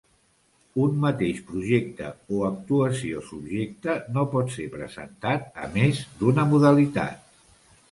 Un 0.85 0.93
mateix 1.01 1.41
projecte 1.49 2.07
o 2.37 2.39
actuació 2.47 3.21
subjecte 3.29 3.99
no 4.17 4.25
pot 4.33 4.51
ser 4.57 4.67
presentat 4.79 5.63
a 5.67 5.71
més 5.79 6.03
d'una 6.23 6.51
modalitat. 6.57 7.33